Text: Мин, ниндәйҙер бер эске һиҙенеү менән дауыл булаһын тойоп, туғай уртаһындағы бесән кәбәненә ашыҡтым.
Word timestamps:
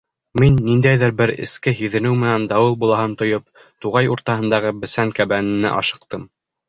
Мин, 0.43 0.55
ниндәйҙер 0.67 1.11
бер 1.17 1.33
эске 1.43 1.73
һиҙенеү 1.81 2.17
менән 2.23 2.47
дауыл 2.53 2.77
булаһын 2.85 3.13
тойоп, 3.21 3.45
туғай 3.85 4.09
уртаһындағы 4.15 4.73
бесән 4.87 5.13
кәбәненә 5.21 5.75
ашыҡтым. 5.83 6.27